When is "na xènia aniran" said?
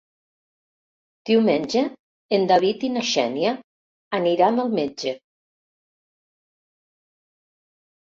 2.95-4.61